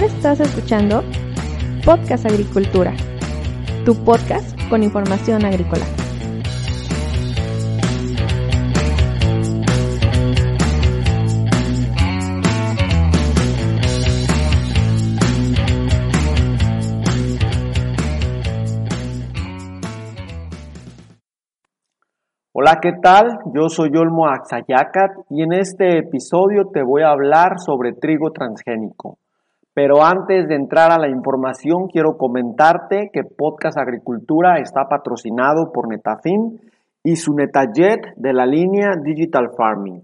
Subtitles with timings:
[0.00, 1.02] Ahora estás escuchando
[1.84, 2.94] Podcast Agricultura,
[3.84, 5.84] tu podcast con información agrícola.
[22.52, 23.40] Hola, ¿qué tal?
[23.54, 29.19] Yo soy Olmo Axayacat y en este episodio te voy a hablar sobre trigo transgénico.
[29.72, 35.88] Pero antes de entrar a la información, quiero comentarte que Podcast Agricultura está patrocinado por
[35.88, 36.58] Netafim
[37.04, 40.02] y su Netajet de la línea Digital Farming.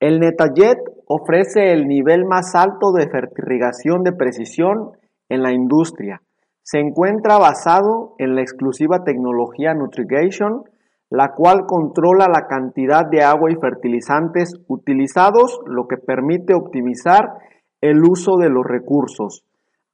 [0.00, 4.92] El Netajet ofrece el nivel más alto de fertirrigación de precisión
[5.28, 6.20] en la industria.
[6.62, 10.64] Se encuentra basado en la exclusiva tecnología Nutrigation,
[11.10, 17.34] la cual controla la cantidad de agua y fertilizantes utilizados, lo que permite optimizar
[17.90, 19.44] el uso de los recursos.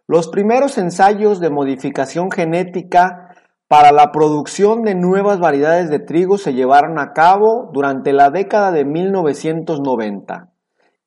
[0.07, 3.29] Los primeros ensayos de modificación genética
[3.68, 8.72] para la producción de nuevas variedades de trigo se llevaron a cabo durante la década
[8.72, 10.52] de 1990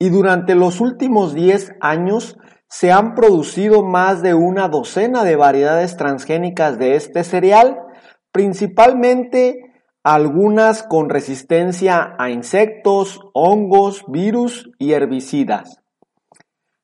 [0.00, 2.36] y durante los últimos 10 años
[2.68, 7.78] se han producido más de una docena de variedades transgénicas de este cereal,
[8.32, 9.66] principalmente
[10.02, 15.80] algunas con resistencia a insectos, hongos, virus y herbicidas.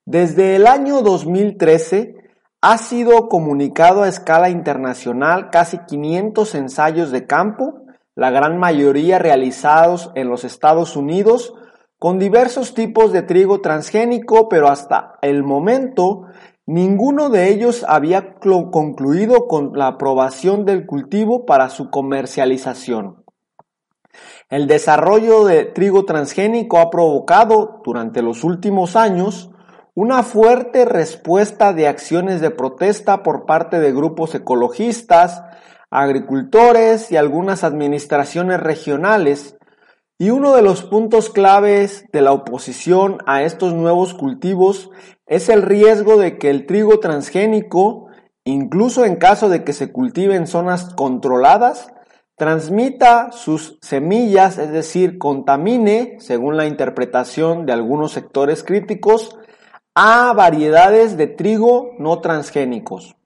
[0.04, 2.16] Desde el año 2013
[2.60, 7.82] ha sido comunicado a escala internacional casi 500 ensayos de campo,
[8.14, 11.54] la gran mayoría realizados en los Estados Unidos,
[12.02, 16.24] con diversos tipos de trigo transgénico, pero hasta el momento
[16.66, 23.24] ninguno de ellos había concluido con la aprobación del cultivo para su comercialización.
[24.48, 29.52] El desarrollo de trigo transgénico ha provocado durante los últimos años
[29.94, 35.44] una fuerte respuesta de acciones de protesta por parte de grupos ecologistas,
[35.88, 39.56] agricultores y algunas administraciones regionales,
[40.22, 44.88] y uno de los puntos claves de la oposición a estos nuevos cultivos
[45.26, 48.06] es el riesgo de que el trigo transgénico,
[48.44, 51.92] incluso en caso de que se cultive en zonas controladas,
[52.36, 59.36] transmita sus semillas, es decir, contamine, según la interpretación de algunos sectores críticos,
[59.96, 63.16] a variedades de trigo no transgénicos.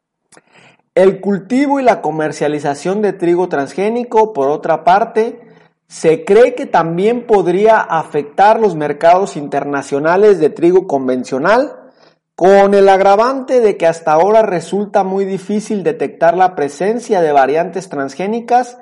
[0.94, 5.45] El cultivo y la comercialización de trigo transgénico, por otra parte,
[5.88, 11.86] se cree que también podría afectar los mercados internacionales de trigo convencional,
[12.34, 17.88] con el agravante de que hasta ahora resulta muy difícil detectar la presencia de variantes
[17.88, 18.78] transgénicas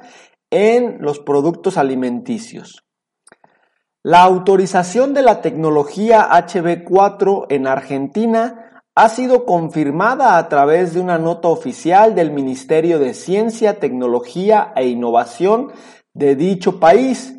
[0.51, 2.85] en los productos alimenticios.
[4.03, 11.19] La autorización de la tecnología HB4 en Argentina ha sido confirmada a través de una
[11.19, 15.73] nota oficial del Ministerio de Ciencia, Tecnología e Innovación
[16.15, 17.39] de dicho país,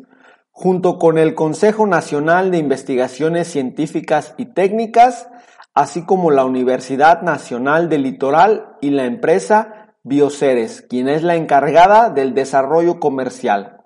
[0.52, 5.28] junto con el Consejo Nacional de Investigaciones Científicas y Técnicas,
[5.74, 12.10] así como la Universidad Nacional del Litoral y la empresa Bioceres, quien es la encargada
[12.10, 13.82] del desarrollo comercial.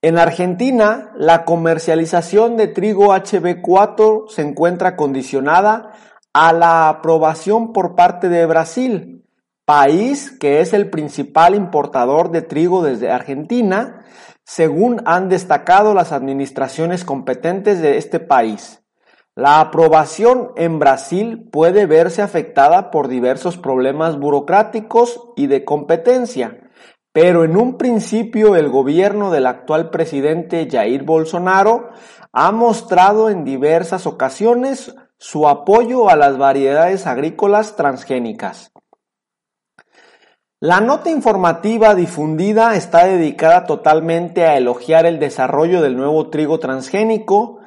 [0.00, 5.90] En Argentina, la comercialización de trigo HB4 se encuentra condicionada
[6.32, 9.17] a la aprobación por parte de Brasil,
[9.68, 14.02] país que es el principal importador de trigo desde Argentina,
[14.42, 18.82] según han destacado las administraciones competentes de este país.
[19.34, 26.70] La aprobación en Brasil puede verse afectada por diversos problemas burocráticos y de competencia,
[27.12, 31.90] pero en un principio el gobierno del actual presidente Jair Bolsonaro
[32.32, 38.72] ha mostrado en diversas ocasiones su apoyo a las variedades agrícolas transgénicas.
[40.60, 47.60] La nota informativa difundida está dedicada totalmente a elogiar el desarrollo del nuevo trigo transgénico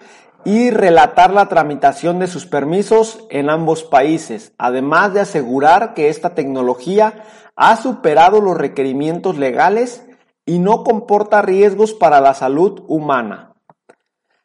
[0.44, 6.36] y relatar la tramitación de sus permisos en ambos países, además de asegurar que esta
[6.36, 7.24] tecnología
[7.56, 10.06] ha superado los requerimientos legales
[10.46, 13.54] y no comporta riesgos para la salud humana.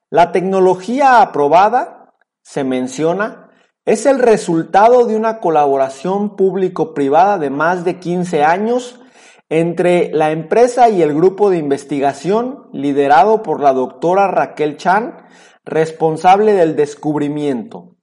[0.09, 2.13] La tecnología aprobada,
[2.43, 3.46] se menciona,
[3.87, 9.01] es el resultado de una colaboración público-privada de más de 15 años
[9.49, 15.17] entre la empresa y el grupo de investigación liderado por la doctora Raquel Chan,
[15.65, 17.95] responsable del descubrimiento.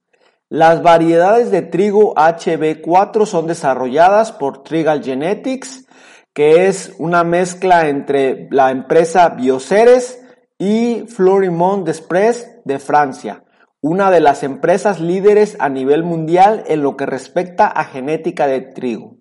[0.48, 5.86] Las variedades de trigo HB4 son desarrolladas por Trigal Genetics,
[6.32, 10.24] que es una mezcla entre la empresa Bioceres
[10.58, 13.43] y Florimond Desprez de Francia
[13.86, 18.62] una de las empresas líderes a nivel mundial en lo que respecta a genética de
[18.62, 19.18] trigo.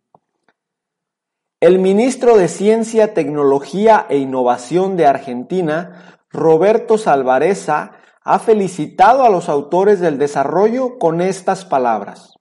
[1.60, 7.92] El ministro de Ciencia, Tecnología e Innovación de Argentina, Roberto Salvareza,
[8.24, 12.36] ha felicitado a los autores del desarrollo con estas palabras.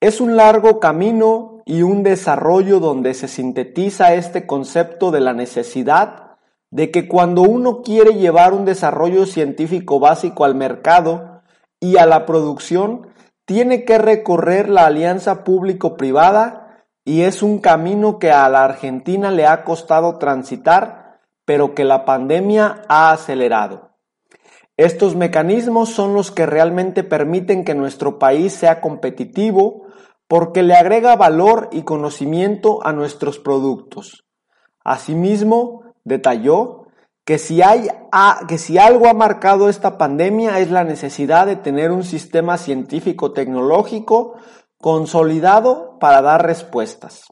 [0.00, 6.28] Es un largo camino y un desarrollo donde se sintetiza este concepto de la necesidad
[6.70, 11.27] de que cuando uno quiere llevar un desarrollo científico básico al mercado
[11.80, 13.08] y a la producción,
[13.44, 19.46] tiene que recorrer la alianza público-privada y es un camino que a la Argentina le
[19.46, 23.92] ha costado transitar, pero que la pandemia ha acelerado.
[24.76, 29.86] Estos mecanismos son los que realmente permiten que nuestro país sea competitivo
[30.28, 34.26] porque le agrega valor y conocimiento a nuestros productos.
[34.84, 36.87] Asimismo, detalló
[37.28, 37.88] que si, hay,
[38.48, 44.36] que si algo ha marcado esta pandemia es la necesidad de tener un sistema científico-tecnológico
[44.78, 47.26] consolidado para dar respuestas.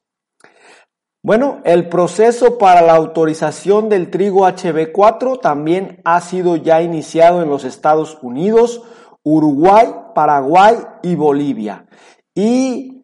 [1.22, 7.48] Bueno, el proceso para la autorización del trigo HB4 también ha sido ya iniciado en
[7.48, 8.82] los Estados Unidos,
[9.22, 11.86] Uruguay, Paraguay y Bolivia.
[12.34, 12.95] Y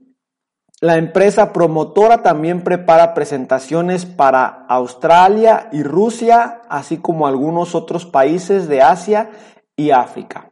[0.83, 8.67] la empresa promotora también prepara presentaciones para Australia y Rusia, así como algunos otros países
[8.67, 9.31] de Asia
[9.77, 10.51] y África.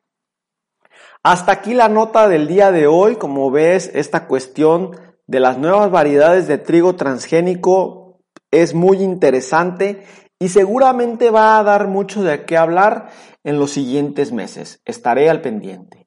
[1.25, 3.17] Hasta aquí la nota del día de hoy.
[3.17, 4.93] Como ves, esta cuestión
[5.27, 8.21] de las nuevas variedades de trigo transgénico
[8.53, 10.05] es muy interesante
[10.39, 13.09] y seguramente va a dar mucho de qué hablar
[13.43, 14.81] en los siguientes meses.
[14.85, 16.00] Estaré al pendiente.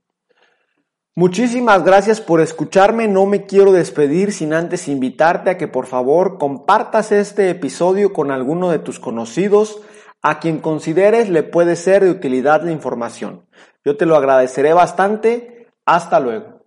[1.15, 3.07] Muchísimas gracias por escucharme.
[3.07, 8.31] No me quiero despedir sin antes invitarte a que por favor compartas este episodio con
[8.31, 9.79] alguno de tus conocidos
[10.23, 13.45] a quien consideres le puede ser de utilidad la información.
[13.85, 15.67] Yo te lo agradeceré bastante.
[15.85, 16.63] Hasta luego.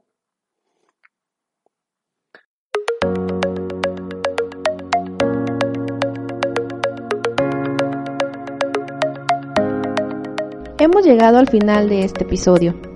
[10.79, 12.96] Hemos llegado al final de este episodio.